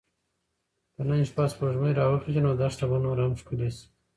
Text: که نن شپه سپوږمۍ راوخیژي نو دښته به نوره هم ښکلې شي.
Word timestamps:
که 0.95 1.01
نن 1.07 1.21
شپه 1.29 1.43
سپوږمۍ 1.51 1.93
راوخیژي 1.95 2.41
نو 2.45 2.51
دښته 2.61 2.85
به 2.89 2.97
نوره 3.05 3.23
هم 3.25 3.33
ښکلې 3.41 3.69
شي. 3.75 3.85